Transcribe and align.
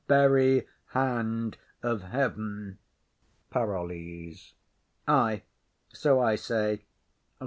Very 0.07 0.65
hand 0.93 1.57
of 1.83 2.01
heaven. 2.01 2.79
PAROLLES. 3.51 4.55
Ay, 5.07 5.43
so 5.93 6.19
I 6.19 6.33
say. 6.33 6.81